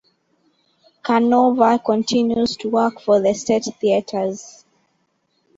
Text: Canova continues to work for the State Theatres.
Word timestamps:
Canova 1.03 1.77
continues 1.77 2.57
to 2.57 2.69
work 2.71 2.99
for 3.01 3.21
the 3.21 3.35
State 3.35 3.65
Theatres. 3.79 4.65